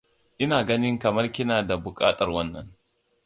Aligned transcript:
Ina 0.43 0.59
ganin 0.63 0.97
kamar 0.99 1.31
kina 1.31 1.61
da 1.67 1.77
buƙatar 1.77 2.29
wannan. 2.29 2.73